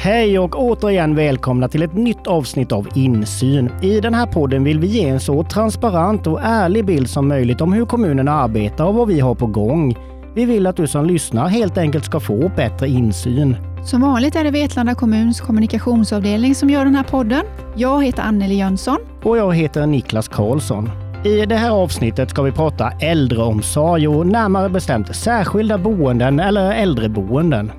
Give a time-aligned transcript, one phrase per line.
[0.00, 3.70] Hej och återigen välkomna till ett nytt avsnitt av Insyn.
[3.82, 7.60] I den här podden vill vi ge en så transparent och ärlig bild som möjligt
[7.60, 9.96] om hur kommunen arbetar och vad vi har på gång.
[10.34, 13.56] Vi vill att du som lyssnar helt enkelt ska få bättre insyn.
[13.84, 17.42] Som vanligt är det Vetlanda kommuns kommunikationsavdelning som gör den här podden.
[17.76, 18.98] Jag heter Anneli Jönsson.
[19.22, 20.90] Och jag heter Niklas Karlsson.
[21.24, 27.72] I det här avsnittet ska vi prata äldreomsorg och närmare bestämt särskilda boenden eller äldreboenden.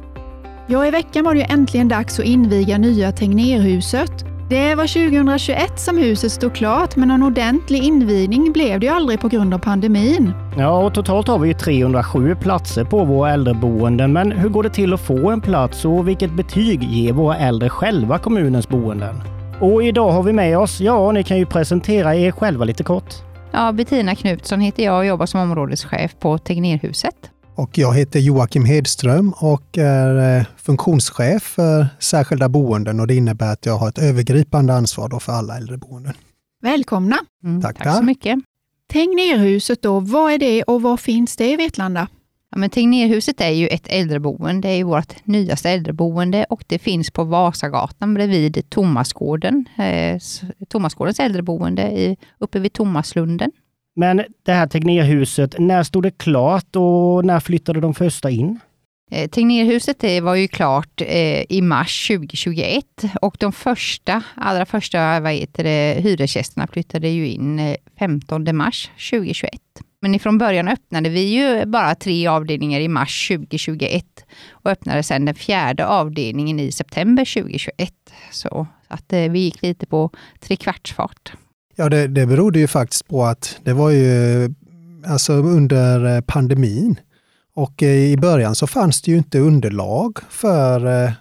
[0.72, 4.26] Ja, i veckan var det ju äntligen dags att inviga nya Tegnérhuset.
[4.50, 9.20] Det var 2021 som huset stod klart, men någon ordentlig invigning blev det ju aldrig
[9.20, 10.34] på grund av pandemin.
[10.58, 14.14] Ja, och totalt har vi 307 platser på våra äldreboenden.
[14.14, 17.70] Men hur går det till att få en plats och vilket betyg ger våra äldre
[17.70, 19.16] själva kommunens boenden?
[19.60, 23.14] Och idag har vi med oss, ja, ni kan ju presentera er själva lite kort.
[23.52, 27.30] Ja, Bettina Knutsson heter jag och jobbar som områdeschef på Tegnérhuset.
[27.60, 33.54] Och jag heter Joakim Hedström och är eh, funktionschef för särskilda boenden och det innebär
[33.54, 36.14] att jag har ett övergripande ansvar för alla äldreboenden.
[36.62, 37.18] Välkomna!
[37.44, 38.40] Mm, tack, tack så mycket.
[38.94, 42.08] Tegnérhuset då, vad är det och var finns det i Vetlanda?
[42.52, 44.68] Ja, men Tegnérhuset är ju ett äldreboende.
[44.68, 49.66] Det är vårt nyaste äldreboende och det finns på Vasagatan bredvid Tomasgården.
[49.78, 50.20] Eh,
[50.70, 53.52] Tomasgårdens äldreboende i, uppe vid Tomaslunden.
[54.00, 58.60] Men det här Tegnérhuset, när stod det klart och när flyttade de första in?
[59.12, 62.86] Eh, Tegnérhuset var ju klart eh, i mars 2021
[63.22, 68.90] och de första, allra första vad heter det, hyresgästerna flyttade ju in eh, 15 mars
[69.12, 69.52] 2021.
[70.02, 74.06] Men ifrån början öppnade vi ju bara tre avdelningar i mars 2021
[74.50, 77.94] och öppnade sedan den fjärde avdelningen i september 2021.
[78.32, 81.34] Så att vi gick lite på trekvartsfart.
[81.80, 84.50] Ja, det, det berodde ju faktiskt på att det var ju
[85.08, 87.00] alltså under eh, pandemin.
[87.56, 91.12] Och eh, i början så fanns det ju inte underlag för eh,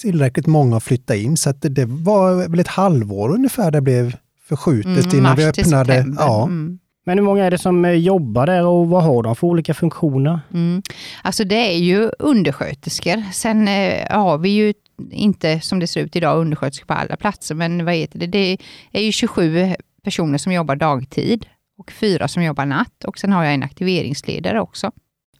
[0.00, 1.36] tillräckligt många att flytta in.
[1.36, 4.16] Så att det var väl ett halvår ungefär det blev
[4.48, 6.06] förskjutet mm, innan vi öppnade.
[6.18, 6.42] Ja.
[6.42, 6.78] Mm.
[7.06, 10.40] Men hur många är det som jobbar där och vad har de för olika funktioner?
[10.54, 10.82] Mm.
[11.22, 13.32] Alltså det är ju undersköterskor.
[13.32, 13.66] Sen
[14.10, 14.74] har vi ju
[15.10, 18.26] inte som det ser ut idag undersköterskor på alla platser, men vad heter det?
[18.26, 18.58] Det
[18.92, 21.46] är ju 27 personer som jobbar dagtid
[21.78, 24.92] och fyra som jobbar natt och sen har jag en aktiveringsledare också.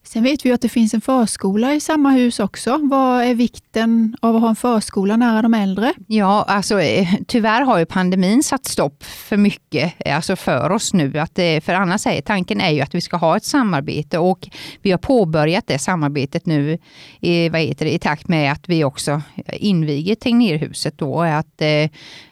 [0.08, 2.78] Sen vet vi att det finns en förskola i samma hus också.
[2.82, 5.92] Vad är vikten av att ha en förskola nära de äldre?
[6.06, 10.92] Ja, alltså eh, tyvärr har ju pandemin satt stopp för mycket, eh, alltså för oss
[10.92, 11.18] nu.
[11.18, 14.48] Att, för annars är tanken är ju att vi ska ha ett samarbete och
[14.82, 16.78] vi har påbörjat det samarbetet nu
[17.20, 21.22] i, vad heter det, i takt med att vi också inviger Tegnérhuset då.
[21.22, 21.91] Att, eh,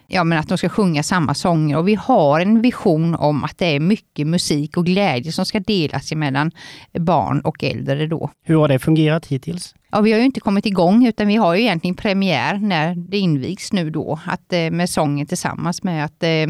[0.09, 1.77] ja, men att de ska sjunga samma sånger.
[1.77, 5.61] Och vi har en vision om att det är mycket musik och glädje som ska
[5.61, 6.51] delas mellan
[6.99, 8.31] barn och äldre då.
[8.45, 9.75] Hur har det fungerat hittills?
[9.91, 13.19] Ja, vi har ju inte kommit igång utan vi har ju egentligen premiär när det
[13.19, 16.47] invigs nu då, att, eh, med sången tillsammans med att, eh,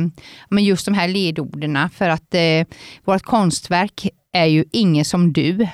[0.49, 2.67] men just de här ledorden för att eh,
[3.05, 5.69] vårt konstverk är ju ingen som du.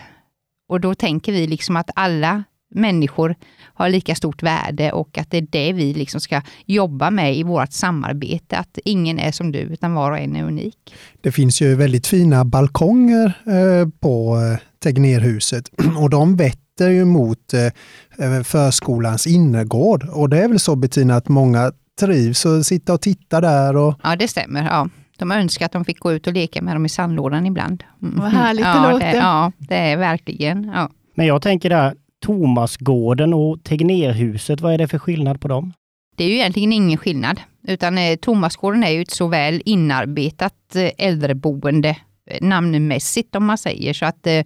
[0.68, 2.44] Och då tänker vi liksom att alla
[2.74, 3.34] människor
[3.74, 7.42] har lika stort värde och att det är det vi liksom ska jobba med i
[7.42, 8.56] vårt samarbete.
[8.56, 10.94] Att ingen är som du, utan var och en är unik.
[11.20, 17.54] Det finns ju väldigt fina balkonger eh, på eh, Tegnérhuset och de vetter ju mot
[17.54, 20.08] eh, förskolans innergård.
[20.12, 23.76] Och det är väl så Bettina att många trivs och sitta och titta där?
[23.76, 23.94] Och...
[24.02, 24.64] Ja, det stämmer.
[24.64, 24.88] Ja.
[25.18, 27.84] De önskar att de fick gå ut och leka med dem i sandlådan ibland.
[28.02, 28.20] Mm.
[28.20, 29.12] Vad härligt det låter.
[29.12, 30.64] Det, ja, det är verkligen.
[30.74, 30.90] Ja.
[31.14, 35.72] Men jag tänker där, Tomasgården och Tegnérhuset, vad är det för skillnad på dem?
[36.16, 40.76] Det är ju egentligen ingen skillnad, utan eh, Tomasgården är ju ett så väl inarbetat
[40.76, 41.96] eh, äldreboende
[42.26, 43.92] eh, namnmässigt om man säger.
[43.92, 44.44] Så att eh,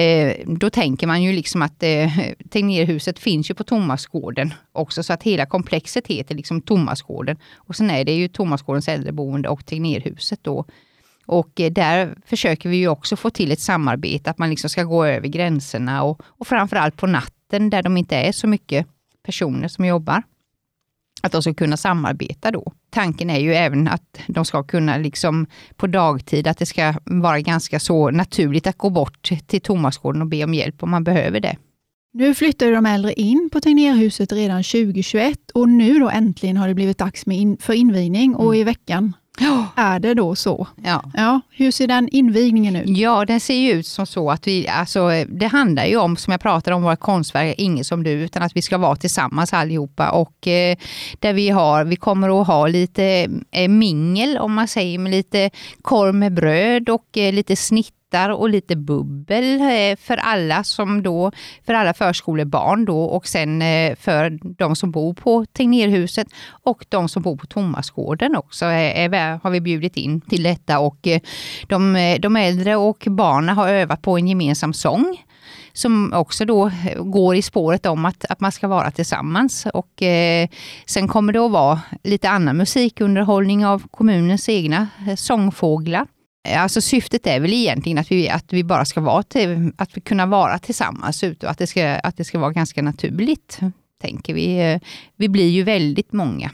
[0.00, 2.18] eh, då tänker man ju liksom att eh,
[2.50, 7.36] Tegnérhuset finns ju på Tomasgården också, så att hela komplexet heter liksom Tomasgården.
[7.56, 10.64] Och sen är det ju Tomasgårdens äldreboende och Tegnérhuset då
[11.28, 14.84] och eh, där försöker vi ju också få till ett samarbete, att man liksom ska
[14.84, 18.86] gå över gränserna och, och framförallt på natten där de inte är så mycket
[19.26, 20.22] personer som jobbar.
[21.22, 22.72] Att de ska kunna samarbeta då.
[22.90, 27.40] Tanken är ju även att de ska kunna liksom på dagtid, att det ska vara
[27.40, 31.40] ganska så naturligt att gå bort till Tomasgården och be om hjälp om man behöver
[31.40, 31.56] det.
[32.12, 36.74] Nu flyttade de äldre in på Tegnérhuset redan 2021 och nu då äntligen har det
[36.74, 38.60] blivit dags in, för invigning och mm.
[38.60, 39.64] i veckan Oh.
[39.76, 40.66] Är det då så?
[40.84, 41.02] Ja.
[41.14, 41.40] ja.
[41.50, 42.88] Hur ser den invigningen ut?
[42.88, 46.30] Ja, den ser ju ut som så att vi, alltså, det handlar ju om, som
[46.30, 50.10] jag pratade om, våra konstverk, ingen som du, utan att vi ska vara tillsammans allihopa.
[50.10, 50.76] Och eh,
[51.18, 55.50] där vi har, vi kommer att ha lite eh, mingel, om man säger, med lite
[55.82, 61.02] korv med bröd och eh, lite snitt tvättar och lite bubbel eh, för alla som
[61.02, 61.32] då,
[61.66, 66.28] för alla förskolebarn då och sen eh, för de som bor på Tegnérhuset
[66.64, 70.78] och de som bor på Tomasgården också eh, är, har vi bjudit in till detta
[70.78, 71.08] och
[71.68, 75.16] de, de äldre och barnen har övat på en gemensam sång
[75.72, 79.66] som också då går i spåret om att, att man ska vara tillsammans.
[79.74, 80.48] Och, eh,
[80.86, 86.06] sen kommer det att vara lite annan musikunderhållning av kommunens egna sångfåglar.
[86.44, 89.96] Eh, alltså syftet är väl egentligen att vi, att vi bara ska vara till, att
[89.96, 93.58] vi kunna vara tillsammans ute och att det ska, att det ska vara ganska naturligt,
[94.00, 94.72] tänker vi.
[94.72, 94.80] Eh,
[95.16, 96.50] vi blir ju väldigt många.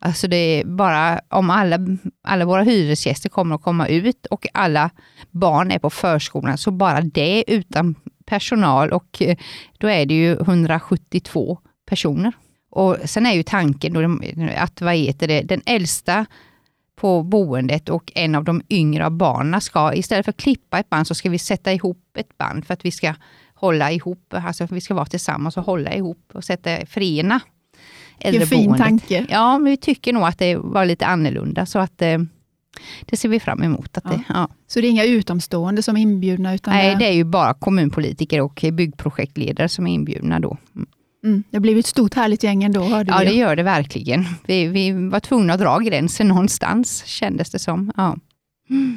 [0.00, 1.78] Alltså det är bara om alla,
[2.22, 4.90] alla våra hyresgäster kommer att komma ut och alla
[5.30, 7.94] barn är på förskolan, så bara det utan
[8.26, 9.36] personal och eh,
[9.78, 11.58] då är det ju 172
[11.88, 12.32] personer.
[12.70, 14.18] Och sen är ju tanken då
[14.56, 16.26] att vad heter det, den äldsta
[17.00, 21.06] på boendet och en av de yngre barnen ska, istället för att klippa ett band,
[21.06, 23.14] så ska vi sätta ihop ett band för att vi ska
[23.54, 27.40] hålla ihop, alltså vi ska vara tillsammans och hålla ihop och sätta, förena
[28.20, 28.52] äldreboendet.
[28.52, 29.26] Vilken fin tanke.
[29.28, 32.18] Ja, men vi tycker nog att det var lite annorlunda så att eh,
[33.00, 33.98] det ser vi fram emot.
[33.98, 34.10] Att ja.
[34.10, 34.48] Det, ja.
[34.66, 36.54] Så det är inga utomstående som är inbjudna?
[36.54, 40.56] Utan Nej, det är ju bara kommunpolitiker och byggprojektledare som är inbjudna då.
[40.74, 40.88] Mm.
[41.24, 44.24] Mm, det har blivit ett stort härligt gäng ändå, hörde Ja, det gör det verkligen.
[44.46, 47.92] Vi, vi var tvungna att dra gränsen någonstans, kändes det som.
[47.96, 48.16] Ja.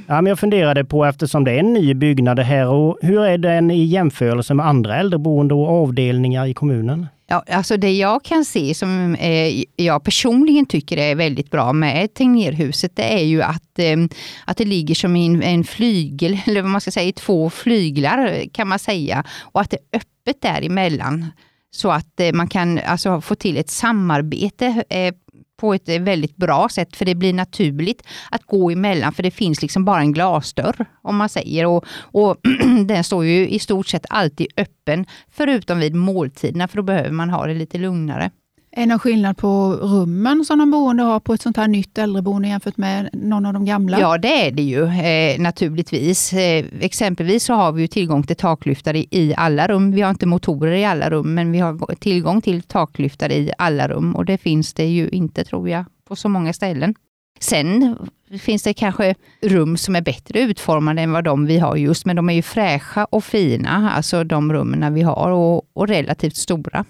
[0.08, 3.38] Ja, men jag funderade på, eftersom det är en ny byggnad här, och hur är
[3.38, 7.08] den i jämförelse med andra äldreboende och avdelningar i kommunen?
[7.28, 12.14] Ja, alltså det jag kan se som eh, jag personligen tycker är väldigt bra med
[12.14, 13.98] Tegnérhuset, det är ju att, eh,
[14.46, 18.44] att det ligger som en, en flygel, eller vad man ska säga, i två flyglar
[18.54, 19.24] kan man säga.
[19.42, 21.26] Och att det är öppet däremellan.
[21.74, 25.14] Så att eh, man kan alltså, få till ett samarbete eh,
[25.58, 29.32] på ett eh, väldigt bra sätt, för det blir naturligt att gå emellan, för det
[29.32, 31.66] finns liksom bara en glasdörr, om man säger.
[31.66, 32.38] Och, och
[32.86, 37.30] den står ju i stort sett alltid öppen, förutom vid måltiderna, för då behöver man
[37.30, 38.32] ha det lite lugnare.
[38.74, 41.98] Är det någon skillnad på rummen som de boende har på ett sånt här nytt
[41.98, 44.00] äldreboende jämfört med någon av de gamla?
[44.00, 46.34] Ja, det är det ju eh, naturligtvis.
[46.34, 49.92] Eh, exempelvis så har vi ju tillgång till taklyftare i, i alla rum.
[49.92, 53.88] Vi har inte motorer i alla rum, men vi har tillgång till taklyftare i alla
[53.88, 56.96] rum och det finns det ju inte, tror jag, på så många ställen.
[57.40, 57.98] Sen
[58.40, 62.16] finns det kanske rum som är bättre utformade än vad de vi har just, men
[62.16, 66.86] de är ju fräscha och fina, alltså de rummen vi har och, och relativt stora.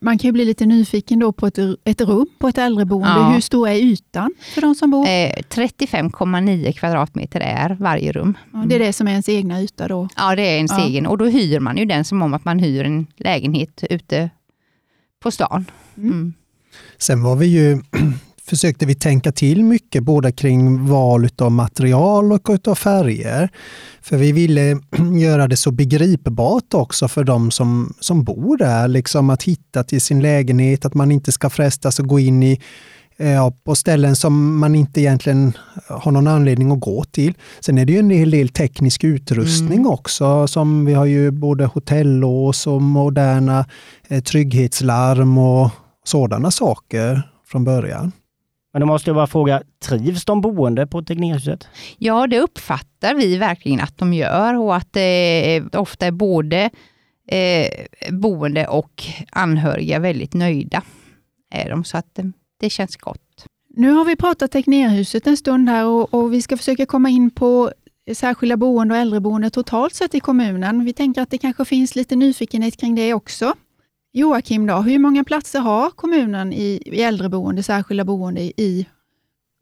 [0.00, 3.20] Man kan ju bli lite nyfiken då på ett, ett rum på ett äldreboende.
[3.20, 3.30] Ja.
[3.30, 5.06] Hur stor är ytan för de som bor?
[5.06, 8.36] Eh, 35,9 kvadratmeter är varje rum.
[8.52, 10.08] Ja, det är det som är ens egna yta då?
[10.16, 10.86] Ja, det är ens ja.
[10.86, 11.06] egen.
[11.06, 14.30] Och då hyr man ju den som om att man hyr en lägenhet ute
[15.22, 15.64] på stan.
[15.96, 16.10] Mm.
[16.10, 16.34] Mm.
[16.98, 17.82] Sen var vi ju
[18.50, 23.48] försökte vi tänka till mycket både kring val av material och av färger.
[24.02, 24.70] För vi ville
[25.20, 30.00] göra det så begripbart också för de som, som bor där, liksom att hitta till
[30.00, 32.60] sin lägenhet, att man inte ska frestas att gå in i
[33.16, 35.52] eh, ja, på ställen som man inte egentligen
[35.88, 37.34] har någon anledning att gå till.
[37.60, 39.90] Sen är det ju en hel del teknisk utrustning mm.
[39.90, 43.64] också, som vi har ju både hotellås och moderna
[44.08, 45.70] eh, trygghetslarm och
[46.04, 48.12] sådana saker från början.
[48.72, 51.68] Men då måste jag bara fråga, trivs de boende på Tegnérhuset?
[51.98, 56.70] Ja, det uppfattar vi verkligen att de gör och att det ofta är både
[57.28, 57.68] eh,
[58.10, 60.82] boende och anhöriga väldigt nöjda.
[61.54, 63.46] Är de, så att det, det känns gott.
[63.76, 67.30] Nu har vi pratat Tegnérhuset en stund här och, och vi ska försöka komma in
[67.30, 67.72] på
[68.14, 70.84] särskilda boende och äldreboende totalt sett i kommunen.
[70.84, 73.54] Vi tänker att det kanske finns lite nyfikenhet kring det också.
[74.12, 78.86] Joakim, då, hur många platser har kommunen i, i äldreboende, särskilda boende i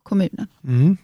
[0.03, 0.47] kommunen?
[0.65, 0.97] Mm.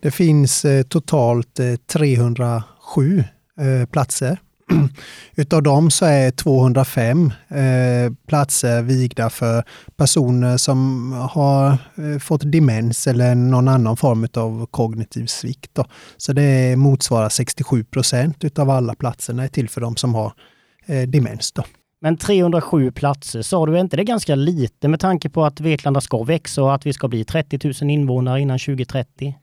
[0.00, 3.24] Det finns eh, totalt eh, 307
[3.60, 4.38] eh, platser.
[5.36, 9.64] Utav dem så är 205 eh, platser vigda för
[9.96, 15.70] personer som har eh, fått demens eller någon annan form av kognitiv svikt.
[15.74, 15.84] Då.
[16.16, 20.32] Så det motsvarar 67 procent utav alla platserna är till för de som har
[20.86, 21.52] eh, demens.
[21.52, 21.64] Då.
[22.00, 26.00] Men 307 platser, sa du inte det är ganska lite med tanke på att Vetlanda
[26.00, 29.34] ska växa och att vi ska bli 30 000 invånare innan 2030?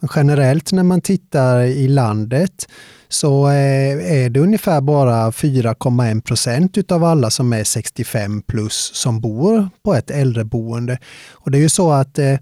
[0.00, 2.68] Men generellt när man tittar i landet
[3.08, 9.20] så eh, är det ungefär bara 4,1 procent utav alla som är 65 plus som
[9.20, 10.98] bor på ett äldreboende.
[11.30, 12.34] Och det är ju så att eh,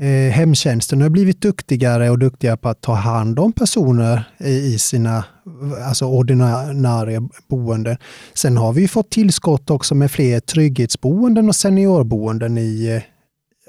[0.00, 5.24] eh, hemtjänsten har blivit duktigare och duktigare på att ta hand om personer i sina
[5.86, 7.96] alltså ordinarie boenden.
[8.34, 13.02] Sen har vi fått tillskott också med fler trygghetsboenden och seniorboenden i, eh,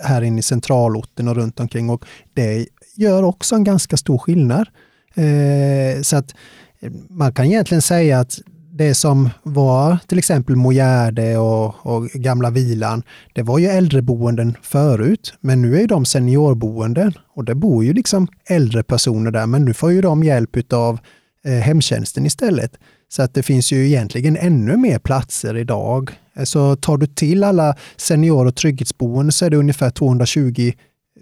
[0.06, 4.68] här inne i centralorten och runt omkring och det gör också en ganska stor skillnad
[5.16, 6.36] Eh, så att
[6.80, 8.40] eh, man kan egentligen säga att
[8.82, 15.34] det som var till exempel Mojärde och, och Gamla Vilan, det var ju äldreboenden förut,
[15.42, 19.74] men nu är de seniorboenden och det bor ju liksom äldre personer där, men nu
[19.74, 21.00] får ju de hjälp av
[21.46, 22.72] eh, hemtjänsten istället.
[23.10, 26.12] Så att det finns ju egentligen ännu mer platser idag.
[26.44, 30.72] Så tar du till alla senior och trygghetsboenden så är det ungefär 220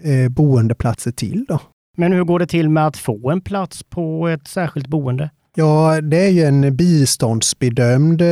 [0.02, 1.44] eh, boendeplatser till.
[1.48, 1.60] Då.
[1.96, 5.30] Men hur går det till med att få en plats på ett särskilt boende?
[5.54, 8.22] Ja, det är ju en biståndsbedömd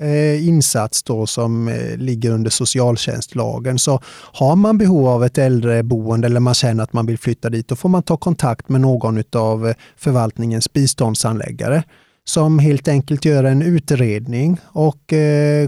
[0.00, 3.78] eh, insats då som eh, ligger under socialtjänstlagen.
[3.78, 4.00] Så
[4.32, 7.76] har man behov av ett äldreboende eller man känner att man vill flytta dit, då
[7.76, 11.82] får man ta kontakt med någon av eh, förvaltningens biståndsanläggare
[12.24, 15.12] som helt enkelt gör en utredning och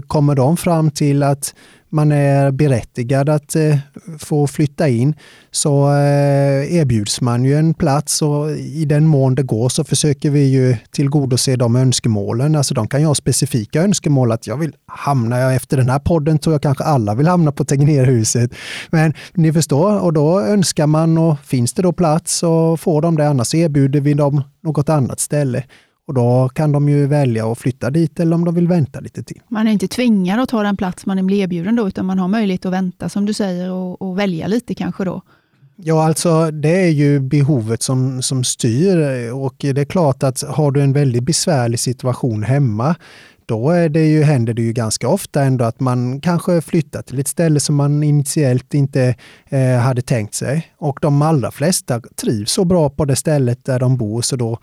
[0.07, 1.55] kommer de fram till att
[1.89, 3.77] man är berättigad att eh,
[4.19, 5.15] få flytta in
[5.51, 10.29] så eh, erbjuds man ju en plats och i den mån det går så försöker
[10.29, 12.55] vi ju tillgodose de önskemålen.
[12.55, 16.39] Alltså de kan ju ha specifika önskemål att jag vill hamna, efter den här podden
[16.39, 18.51] tror jag kanske alla vill hamna på Tegnérhuset.
[18.89, 23.17] Men ni förstår, och då önskar man och finns det då plats så får de
[23.17, 25.63] det, annars erbjuder vi dem något annat ställe.
[26.09, 29.23] Och då kan de ju välja att flytta dit eller om de vill vänta lite
[29.23, 29.41] till.
[29.47, 32.27] Man är inte tvingad att ta den plats man blir erbjuden då, utan man har
[32.27, 35.21] möjlighet att vänta som du säger och, och välja lite kanske då.
[35.75, 40.71] Ja, alltså det är ju behovet som, som styr och det är klart att har
[40.71, 42.95] du en väldigt besvärlig situation hemma,
[43.45, 47.19] då är det ju, händer det ju ganska ofta ändå att man kanske flyttar till
[47.19, 49.15] ett ställe som man initiellt inte
[49.49, 50.71] eh, hade tänkt sig.
[50.77, 54.59] Och de allra flesta trivs så bra på det stället där de bor så då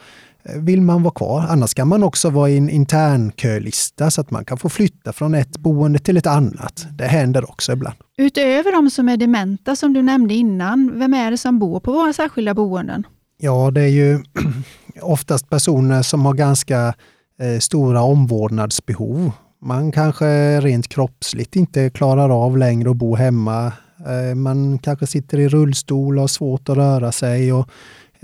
[0.54, 1.46] vill man vara kvar.
[1.48, 5.34] Annars kan man också vara i en internkölista så att man kan få flytta från
[5.34, 6.86] ett boende till ett annat.
[6.90, 7.96] Det händer också ibland.
[8.18, 11.92] Utöver de som är dementa som du nämnde innan, vem är det som bor på
[11.92, 13.06] våra särskilda boenden?
[13.38, 14.22] Ja, det är ju
[15.02, 16.94] oftast personer som har ganska
[17.40, 19.32] eh, stora omvårdnadsbehov.
[19.62, 23.72] Man kanske rent kroppsligt inte klarar av längre att bo hemma.
[24.06, 27.68] Eh, man kanske sitter i rullstol och har svårt att röra sig och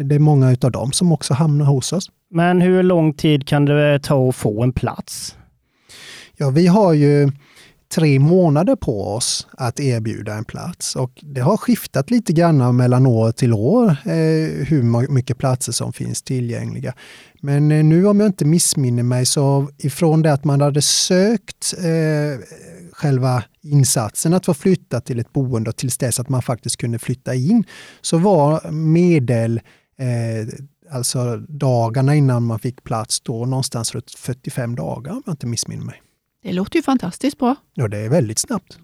[0.03, 2.11] det är många av dem som också hamnar hos oss.
[2.31, 5.37] Men hur lång tid kan det ta att få en plats?
[6.37, 7.31] Ja, vi har ju
[7.95, 13.07] tre månader på oss att erbjuda en plats och det har skiftat lite grann mellan
[13.07, 16.95] år till år eh, hur mycket platser som finns tillgängliga.
[17.41, 21.75] Men eh, nu om jag inte missminner mig så ifrån det att man hade sökt
[21.79, 22.41] eh,
[22.93, 27.35] själva insatsen att få flytta till ett boende tills dess att man faktiskt kunde flytta
[27.35, 27.65] in
[28.01, 29.61] så var medel
[29.97, 30.47] eh,
[30.91, 35.85] alltså dagarna innan man fick plats då någonstans runt 45 dagar om jag inte missminner
[35.85, 36.03] mig.
[36.43, 37.57] Det låter ju fantastiskt bra.
[37.75, 38.79] Ja, det är väldigt snabbt.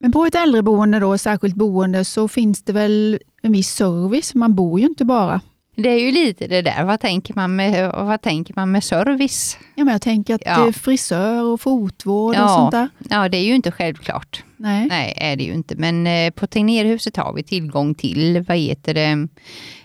[0.00, 4.34] Men på ett äldreboende, då, särskilt boende, så finns det väl en viss service?
[4.34, 5.40] Man bor ju inte bara.
[5.76, 9.58] Det är ju lite det där, vad tänker man med, vad tänker man med service?
[9.74, 10.72] Ja, men jag tänker att ja.
[10.72, 12.44] frisör och fotvård ja.
[12.44, 12.88] och sånt där.
[13.10, 14.44] Ja, det är ju inte självklart.
[14.60, 15.74] Nej, Nej är det ju inte.
[15.76, 19.28] Men eh, på Tegnérhuset har vi tillgång till, vad heter det,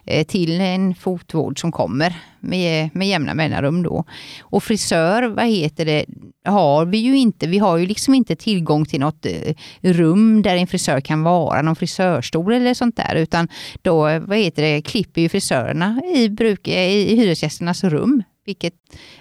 [0.07, 4.03] Eh, till en fotvård som kommer med, med jämna mellanrum då.
[4.41, 6.05] Och frisör, vad heter det,
[6.45, 7.47] har vi ju inte.
[7.47, 11.61] Vi har ju liksom inte tillgång till något eh, rum där en frisör kan vara,
[11.61, 13.47] någon frisörstol eller sånt där, utan
[13.81, 18.73] då, eh, vad heter det, klipper ju frisörerna i, bruk, eh, i hyresgästernas rum vilket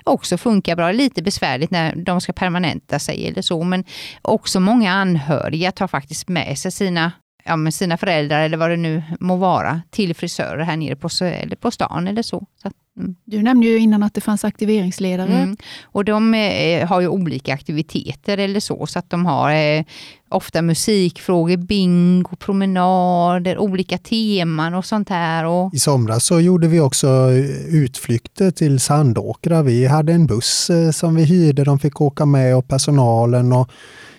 [0.04, 0.93] också funkar bra.
[0.93, 3.85] Lite besvärligt när de ska permanenta sig eller så, men
[4.23, 7.12] också många anhöriga tar faktiskt med sig sina
[7.45, 11.09] ja, med sina föräldrar eller vad det nu må vara till frisörer här nere på,
[11.25, 12.47] eller på stan eller så.
[12.62, 13.15] så mm.
[13.25, 15.33] Du nämnde ju innan att det fanns aktiveringsledare.
[15.33, 15.57] Mm.
[15.83, 19.85] Och de eh, har ju olika aktiviteter eller så, så att de har eh,
[20.29, 25.45] ofta musikfrågor, bingo, promenader, olika teman och sånt här.
[25.45, 25.75] Och...
[25.75, 29.63] I somras så gjorde vi också eh, utflykter till Sandåkra.
[29.63, 33.71] Vi hade en buss eh, som vi hyrde, de fick åka med och personalen och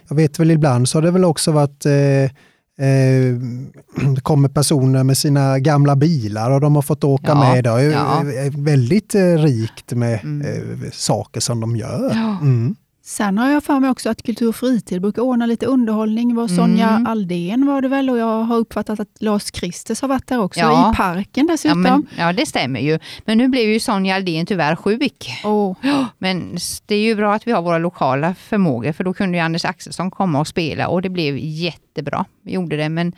[0.08, 2.32] jag vet väl ibland så har det väl också varit eh, Eh,
[4.16, 7.64] det kommer personer med sina gamla bilar och de har fått åka ja, med.
[7.64, 8.24] Det är ja.
[8.58, 10.48] väldigt eh, rikt med mm.
[10.48, 12.12] Eh, saker som de gör.
[12.14, 12.38] Ja.
[12.42, 12.76] Mm.
[13.08, 16.36] Sen har jag för mig också att Kultur och fritid brukar ordna lite underhållning.
[16.36, 17.08] Var Sonja mm.
[17.08, 20.60] Aldén var det väl och jag har uppfattat att Lars Kristers har varit där också,
[20.60, 20.92] ja.
[20.92, 21.86] i parken dessutom.
[21.86, 23.00] Ja, men, ja, det stämmer ju.
[23.26, 25.32] Men nu blev ju Sonja Aldén tyvärr sjuk.
[25.44, 25.76] Oh.
[26.18, 29.44] Men det är ju bra att vi har våra lokala förmågor för då kunde ju
[29.44, 32.26] Anders Axelsson komma och spela och det blev jättebra.
[32.44, 33.14] Vi gjorde det men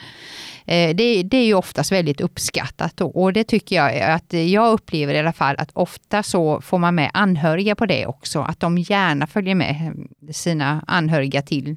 [0.68, 5.20] det, det, är ju oftast väldigt uppskattat och det tycker jag att jag upplever i
[5.20, 9.28] alla fall att ofta så får man med anhöriga på det också, att de gärna
[9.28, 11.76] följer med sina anhöriga till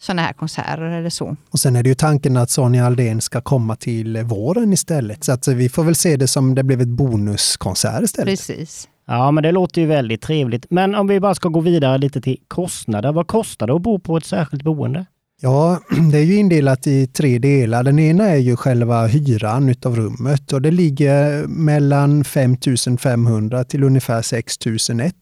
[0.00, 1.36] sådana här konserter eller så.
[1.50, 5.24] Och sen är det ju tanken att Sonja Aldén ska komma till våren istället.
[5.24, 8.28] Så att vi får väl se det som det blev ett bonuskonsert istället.
[8.28, 8.88] Precis.
[9.06, 10.66] Ja, men det låter ju väldigt trevligt.
[10.70, 13.12] Men om vi bara ska gå vidare lite till kostnader.
[13.12, 15.06] Vad kostar det att bo på ett särskilt boende?
[15.42, 15.80] Ja,
[16.12, 17.82] det är ju indelat i tre delar.
[17.82, 22.56] Den ena är ju själva hyran utav rummet och det ligger mellan 5
[22.98, 24.58] 500 till ungefär 6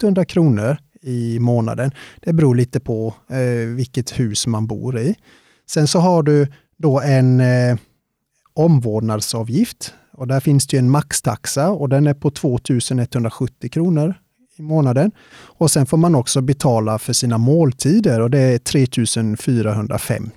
[0.02, 1.90] 100 kronor i månaden.
[2.20, 5.14] Det beror lite på eh, vilket hus man bor i.
[5.70, 6.46] Sen så har du
[6.76, 7.76] då en eh,
[8.54, 14.14] omvårdnadsavgift och där finns det en maxtaxa och den är på 2170 kronor
[14.58, 15.10] i månaden.
[15.40, 20.32] Och sen får man också betala för sina måltider och det är 3450.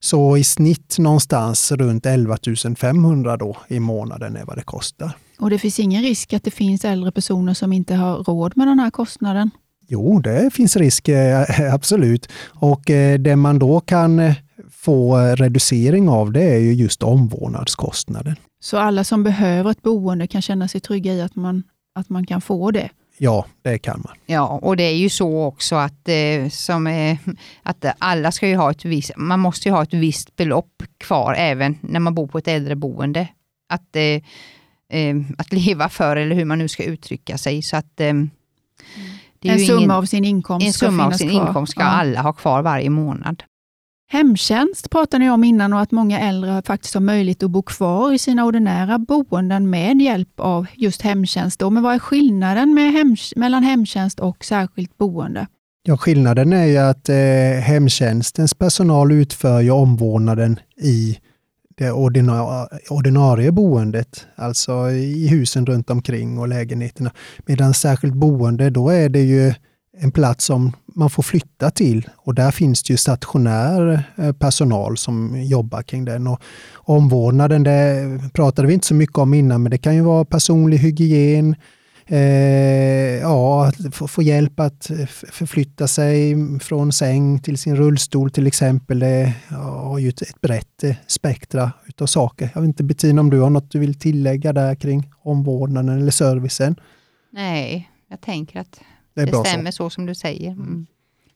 [0.00, 2.36] Så i snitt någonstans runt 11
[2.78, 5.16] 500 då i månaden är vad det kostar.
[5.38, 8.66] Och det finns ingen risk att det finns äldre personer som inte har råd med
[8.66, 9.50] den här kostnaden?
[9.88, 12.28] Jo, det finns risk, eh, absolut.
[12.44, 14.34] Och eh, det man då kan eh,
[14.70, 18.36] få reducering av det är ju just omvårdnadskostnaden.
[18.60, 21.62] Så alla som behöver ett boende kan känna sig trygga i att man,
[21.94, 22.90] att man kan få det?
[23.18, 24.14] Ja, det kan man.
[24.26, 27.18] Ja, och det är ju så också att, eh, som, eh,
[27.62, 31.34] att alla ska ju ha ett visst, man måste ju ha ett visst belopp kvar
[31.38, 33.28] även när man bor på ett äldreboende.
[33.68, 37.62] Att, eh, att leva för eller hur man nu ska uttrycka sig.
[37.62, 38.30] Så att, en
[39.66, 41.46] summa ingen, av sin inkomst en ska summa av sin kvar.
[41.48, 41.86] inkomst ska Ja.
[41.86, 43.42] alla ha kvar varje månad.
[44.08, 48.12] Hemtjänst pratade ni om innan och att många äldre faktiskt har möjlighet att bo kvar
[48.12, 51.60] i sina ordinära boenden med hjälp av just hemtjänst.
[51.60, 55.46] Men vad är skillnaden med mellan hemtjänst och särskilt boende?
[55.82, 61.18] Ja, skillnaden är ju att eh, hemtjänstens personal utför ju omvårdnaden i
[61.76, 67.10] det ordina ordinarie boendet, alltså i husen runt omkring och lägenheterna.
[67.46, 69.54] Medan särskilt boende, då är det ju
[69.98, 74.96] en plats som man får flytta till och där finns det ju stationär eh, personal
[74.96, 76.26] som jobbar kring den.
[76.26, 76.40] Och
[76.74, 80.78] omvårdnaden, det pratade vi inte så mycket om innan, men det kan ju vara personlig
[80.78, 81.56] hygien,
[82.06, 82.18] eh,
[83.20, 84.90] ja, att få, få hjälp att
[85.32, 88.98] förflytta sig från säng till sin rullstol till exempel.
[88.98, 92.50] Det har ju ett, ett brett eh, spektra utav saker.
[92.54, 96.12] Jag vet inte Bettina om du har något du vill tillägga där kring omvårdnaden eller
[96.12, 96.76] servicen?
[97.32, 98.80] Nej, jag tänker att
[99.16, 99.50] det är det bra så.
[99.50, 99.90] stämmer så.
[99.90, 100.50] som du säger.
[100.50, 100.86] Mm.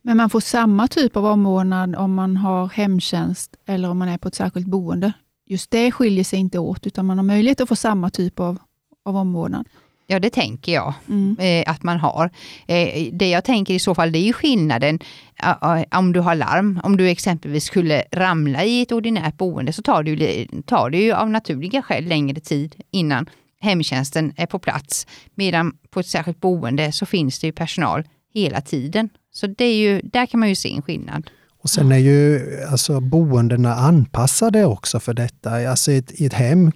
[0.02, 4.18] Men man får samma typ av omvårdnad om man har hemtjänst eller om man är
[4.18, 5.12] på ett särskilt boende.
[5.46, 8.58] Just det skiljer sig inte åt, utan man har möjlighet att få samma typ av,
[9.04, 9.68] av omvårdnad.
[10.06, 10.94] Ja, det tänker jag.
[11.08, 11.36] Mm.
[11.38, 12.30] eh, att man har.
[12.66, 14.98] Eh, det jag tänker i så fall, det är ju skillnaden
[15.42, 16.80] eh, om du har larm.
[16.84, 20.98] Om du exempelvis skulle ramla i ett ordinärt boende så tar det, ju, tar det
[20.98, 23.28] ju av naturliga skäl längre tid innan
[23.60, 25.06] hemtjänsten är på plats.
[25.34, 29.08] Medan på ett särskilt boende så finns det ju personal hela tiden.
[29.32, 31.30] Så det är ju, där kan man ju se en skillnad.
[31.62, 35.70] Och sen är ju alltså, boendena anpassade också för detta.
[35.70, 36.72] Alltså i ett, i ett hem,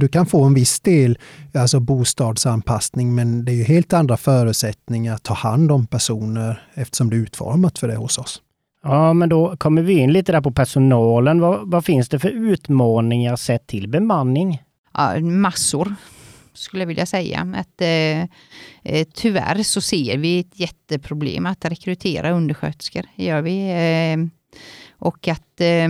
[0.00, 1.18] du kan få en viss del
[1.54, 7.10] alltså bostadsanpassning men det är ju helt andra förutsättningar att ta hand om personer eftersom
[7.10, 8.42] det är utformat för det hos oss.
[8.82, 11.40] Ja, men då kommer vi in lite där på personalen.
[11.40, 14.62] Vad, vad finns det för utmaningar sett till bemanning?
[14.94, 15.94] Ja, massor
[16.52, 17.54] skulle jag vilja säga.
[17.54, 18.22] Att, eh,
[18.82, 23.02] eh, tyvärr så ser vi ett jätteproblem att rekrytera undersköterskor.
[23.14, 23.70] Gör vi.
[23.70, 24.26] Eh,
[24.98, 25.88] och att eh,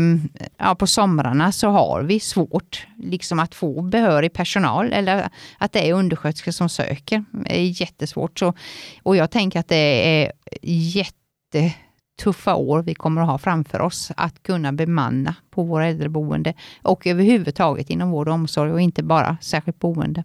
[0.58, 5.88] ja, på somrarna så har vi svårt liksom att få behörig personal eller att det
[5.88, 7.24] är undersköterskor som söker.
[7.32, 8.38] Det är jättesvårt.
[8.38, 8.54] Så,
[9.02, 11.74] och jag tänker att det är jätte
[12.22, 17.06] tuffa år vi kommer att ha framför oss att kunna bemanna på våra äldreboende och
[17.06, 20.24] överhuvudtaget inom vård och omsorg och inte bara särskilt boende.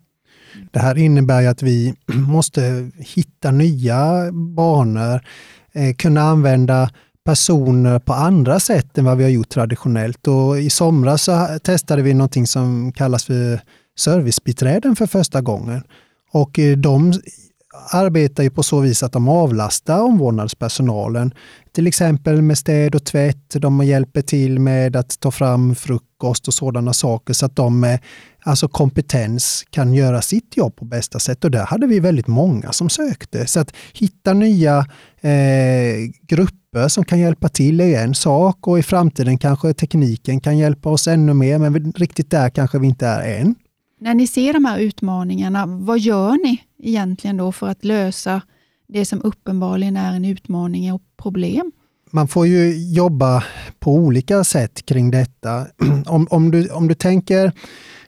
[0.71, 5.21] Det här innebär ju att vi måste hitta nya banor,
[5.73, 6.89] eh, kunna använda
[7.25, 10.27] personer på andra sätt än vad vi har gjort traditionellt.
[10.27, 13.61] Och I somras så testade vi någonting som kallas för
[13.97, 15.83] servicebiträden för första gången.
[16.31, 17.13] Och eh, de
[17.91, 21.33] arbetar ju på så vis att de avlastar omvårdnadspersonalen.
[21.71, 23.49] Till exempel med städ och tvätt.
[23.49, 27.99] De hjälper till med att ta fram frukost och sådana saker så att de med
[28.43, 31.43] alltså kompetens kan göra sitt jobb på bästa sätt.
[31.43, 33.47] Och där hade vi väldigt många som sökte.
[33.47, 34.77] Så att hitta nya
[35.21, 40.57] eh, grupper som kan hjälpa till är en sak och i framtiden kanske tekniken kan
[40.57, 43.55] hjälpa oss ännu mer men riktigt där kanske vi inte är än.
[43.99, 48.41] När ni ser de här utmaningarna, vad gör ni egentligen då för att lösa
[48.87, 51.71] det som uppenbarligen är en utmaning och problem?
[52.11, 53.43] man får ju jobba
[53.79, 55.67] på olika sätt kring detta.
[56.05, 57.45] Om, om, du, om du tänker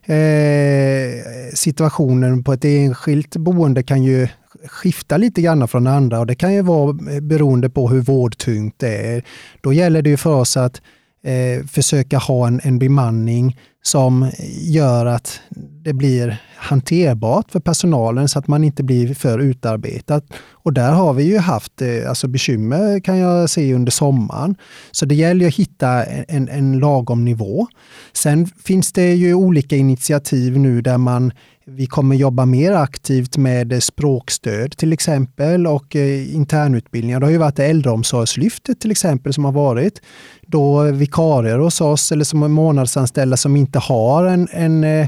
[0.04, 1.24] eh,
[1.54, 4.28] situationen på ett enskilt boende kan ju
[4.66, 8.76] skifta lite grann från andra och det kan ju vara eh, beroende på hur vårdtungt
[8.78, 9.24] det är.
[9.62, 10.82] Då gäller det ju för oss att
[11.24, 15.40] eh, försöka ha en, en bemanning som gör att
[15.84, 20.22] det blir hanterbart för personalen så att man inte blir för utarbetad.
[20.52, 24.56] Och där har vi ju haft eh, alltså bekymmer kan jag se under sommaren.
[24.92, 27.68] Så det gäller att hitta en, en lagom nivå.
[28.14, 31.32] Sen finns det ju olika initiativ nu där man
[31.66, 37.20] vi kommer jobba mer aktivt med språkstöd till exempel och eh, internutbildningar.
[37.20, 40.02] Det har ju varit äldreomsorgslyftet till exempel som har varit.
[40.42, 45.08] Då vikarier hos oss eller som månadsanställda som inte inte har en, en eh,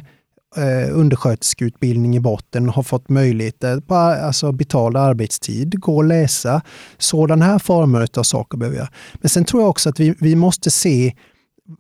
[0.92, 6.62] undersköterskeutbildning i botten har fått möjligheter på alltså betald arbetstid, gå och läsa.
[6.98, 8.88] Sådana här former av saker behöver jag.
[9.14, 11.14] Men sen tror jag också att vi, vi måste se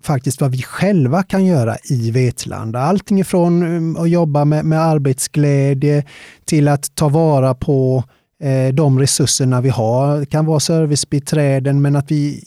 [0.04, 2.80] faktiskt vad vi själva kan göra i Vetlanda.
[2.80, 6.06] Allting ifrån eh, att jobba med, med arbetsglädje
[6.46, 8.04] till att ta vara på
[8.44, 10.20] eh, de resurserna vi har.
[10.20, 12.44] Det kan vara servicebiträden men att vi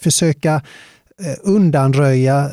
[0.00, 2.50] försöka eh, undanröja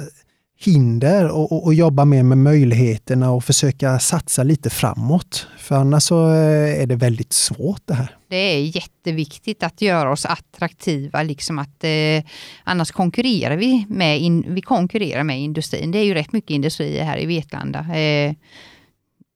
[0.59, 5.47] hinder och, och, och, jobba mer med möjligheterna och försöka satsa lite framåt.
[5.57, 8.15] För annars så eh, är det väldigt svårt det här.
[8.27, 12.23] Det är jätteviktigt att göra oss attraktiva, liksom att eh,
[12.63, 15.91] annars konkurrerar vi med, in, vi konkurrerar med industrin.
[15.91, 17.79] Det är ju rätt mycket industrier här i Vetlanda.
[17.97, 18.33] Eh,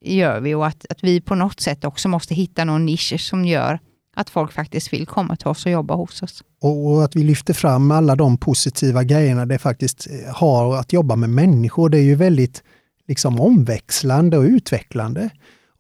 [0.06, 3.46] gör vi och att, att vi på något sätt också måste hitta någon nisch som
[3.46, 3.80] gör
[4.16, 6.44] att folk faktiskt vill komma till oss och jobba hos oss.
[6.62, 11.16] Och att vi lyfter fram alla de positiva grejerna det faktiskt eh, har att jobba
[11.16, 12.64] med människor, det är ju väldigt
[13.08, 15.30] liksom omväxlande och utvecklande.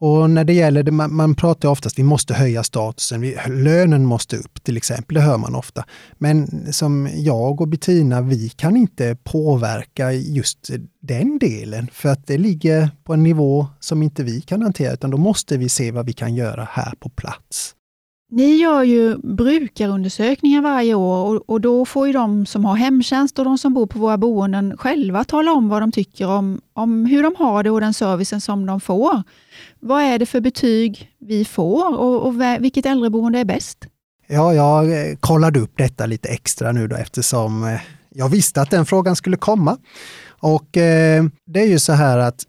[0.01, 4.05] Och när det gäller det, man, man pratar oftast, vi måste höja statusen, vi, lönen
[4.05, 5.85] måste upp till exempel, det hör man ofta.
[6.17, 10.69] Men som jag och Bettina, vi kan inte påverka just
[11.01, 15.11] den delen för att det ligger på en nivå som inte vi kan hantera, utan
[15.11, 17.75] då måste vi se vad vi kan göra här på plats.
[18.33, 23.39] Ni gör ju brukarundersökningar varje år och, och, då får ju de som har hemtjänst
[23.39, 27.05] och de som bor på våra boenden själva tala om vad de tycker om, om
[27.05, 29.23] hur de har det och den servicen som de får.
[29.79, 33.77] Vad är det för betyg vi får och, och vilket äldreboende är bäst?
[34.27, 38.69] Ja, jag eh, kollade upp detta lite extra nu då eftersom eh, jag visste att
[38.69, 39.77] den frågan skulle komma.
[40.29, 42.45] Och eh, det är ju så här att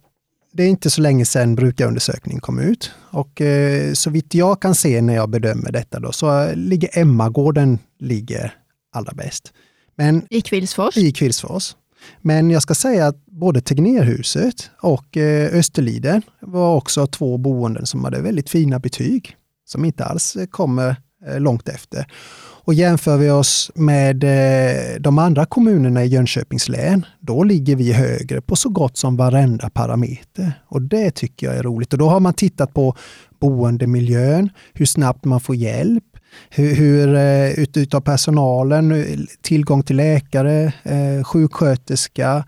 [0.53, 4.75] det är inte så länge sedan brukarundersökningen kom ut och eh, så vitt jag kan
[4.75, 8.55] se när jag bedömer detta då så ligger Emmagården ligger
[8.93, 9.53] allra bäst.
[9.97, 10.97] Men, I Kvillsfors?
[10.97, 11.77] I Kvillsfors.
[12.21, 18.05] Men jag ska säga att både Tegnérhuset och eh, Österliden var också två boenden som
[18.05, 22.07] hade väldigt fina betyg som inte alls kommer Eh, långt efter.
[22.65, 27.93] Och jämför vi oss med eh, de andra kommunerna i Jönköpings län, då ligger vi
[27.93, 30.53] högre på så gott som varenda parameter.
[30.69, 31.93] Och det tycker jag är roligt.
[31.93, 32.97] Och då har man tittat på
[33.41, 36.05] boendemiljön, hur snabbt man får hjälp,
[36.51, 39.07] hur, eh, hur utav personalen,
[39.43, 42.45] tillgång till läkare, eh, sjuksköterska,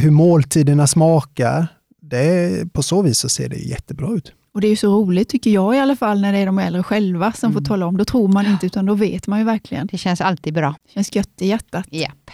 [0.00, 1.66] hur måltiderna smakar.
[2.02, 4.32] Det, på så vis så ser det jättebra ut.
[4.58, 6.58] Och Det är ju så roligt, tycker jag i alla fall, när det är de
[6.58, 7.62] äldre själva som mm.
[7.62, 7.96] får tala om.
[7.96, 9.86] Då tror man inte, utan då vet man ju verkligen.
[9.86, 10.74] Det känns alltid bra.
[10.86, 11.86] Det känns gött i hjärtat.
[11.90, 12.30] Japp.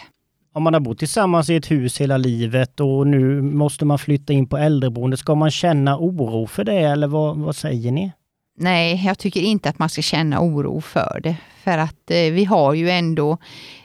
[0.53, 4.33] Om man har bott tillsammans i ett hus hela livet och nu måste man flytta
[4.33, 8.11] in på äldreboende, ska man känna oro för det eller vad, vad säger ni?
[8.57, 11.37] Nej, jag tycker inte att man ska känna oro för det.
[11.63, 13.37] För att eh, vi har ju ändå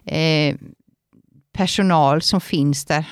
[0.04, 0.56] eh,
[1.52, 3.04] personal som finns där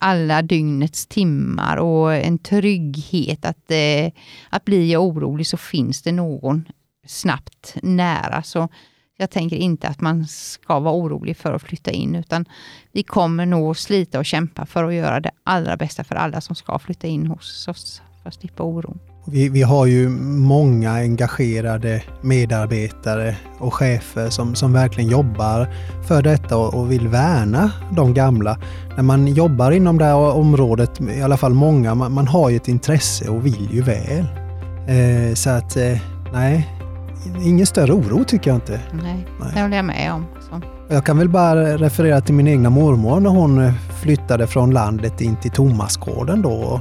[0.00, 4.12] alla dygnets timmar och en trygghet att, eh,
[4.50, 6.68] att bli orolig så finns det någon
[7.06, 8.42] snabbt nära.
[8.42, 8.68] Så
[9.16, 12.44] jag tänker inte att man ska vara orolig för att flytta in, utan
[12.92, 16.56] vi kommer nog slita och kämpa för att göra det allra bästa för alla som
[16.56, 19.09] ska flytta in hos oss, för att slippa oron.
[19.24, 25.68] Vi, vi, har ju många engagerade medarbetare och chefer som, som verkligen jobbar
[26.08, 28.58] för detta och, och, vill värna de gamla.
[28.96, 32.56] När man jobbar inom det här området, i alla fall många, man, man har ju
[32.56, 34.26] ett intresse och vill ju väl.
[34.88, 35.98] Eh, så att, eh,
[36.32, 36.68] nej,
[37.44, 38.80] ingen större oro tycker jag inte.
[39.02, 39.50] Nej, nej.
[39.54, 40.26] det håller jag med om.
[40.50, 40.60] Så.
[40.88, 45.36] Jag kan väl bara referera till min egna mormor när hon flyttade från landet in
[45.36, 46.80] till Tomasgården då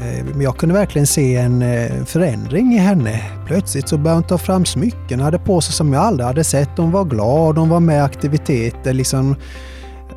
[0.00, 3.20] Eh, jag kunde verkligen se en eh, förändring i henne.
[3.46, 6.70] Plötsligt så började hon ta fram smycken, hade på sig som jag aldrig hade sett.
[6.76, 8.92] Hon var glad, hon var med i aktiviteter.
[8.92, 9.36] Liksom.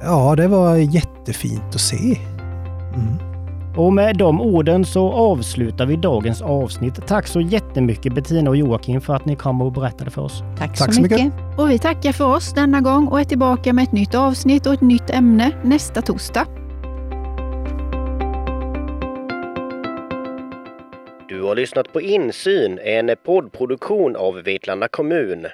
[0.02, 2.20] Ja, det var jättefint att se.
[2.96, 3.30] Mm.
[3.78, 7.08] Och med de orden så avslutar vi dagens avsnitt.
[7.08, 10.44] Tack så jättemycket Bettina och Joakim för att ni kom och berättade för oss.
[10.58, 11.24] Tack, Tack så, mycket.
[11.24, 11.60] mycket.
[11.60, 14.74] Och vi tackar för oss denna gång och är tillbaka med ett nytt avsnitt och
[14.74, 16.46] ett nytt ämne nästa torsdag.
[21.30, 25.46] Du har lyssnat på Insyn, en poddproduktion av Vetlanda kommun.